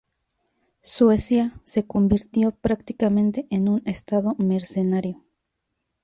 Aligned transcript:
Suecia 0.81 1.59
se 1.61 1.85
convirtió 1.85 2.53
prácticamente 2.55 3.45
en 3.51 3.69
un 3.69 3.83
estado 3.85 4.33
mercenario. 4.39 5.21